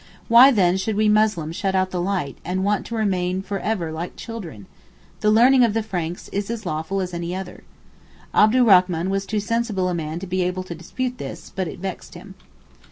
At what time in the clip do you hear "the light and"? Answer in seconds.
1.91-2.63